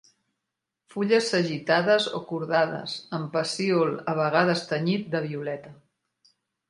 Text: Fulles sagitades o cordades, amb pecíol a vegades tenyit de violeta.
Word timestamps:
Fulles 0.93 1.27
sagitades 1.33 2.07
o 2.19 2.21
cordades, 2.31 2.95
amb 3.19 3.29
pecíol 3.35 3.93
a 4.15 4.17
vegades 4.21 4.65
tenyit 4.73 5.05
de 5.17 5.23
violeta. 5.27 5.79